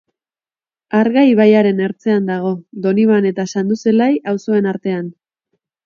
Arga 0.99 1.25
ibaiaren 1.33 1.83
ertzean 1.89 2.25
dago, 2.31 2.55
Donibane 2.87 3.33
eta 3.35 3.49
Sanduzelai 3.55 4.13
auzoen 4.35 4.77
artean. 4.77 5.11